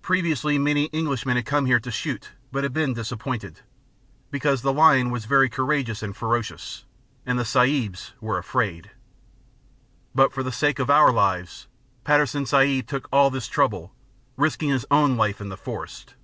[0.00, 3.62] Previously, many Englishmen had come here to shoot but had been disappointed,
[4.30, 6.84] Because the lion was very courageous and ferocious,
[7.26, 8.92] and the Sahibs were afraid;
[10.14, 11.66] But for the sake of our lives,
[12.04, 13.92] Patterson Sahib took all this trouble,
[14.36, 16.14] risking his own life in the forest.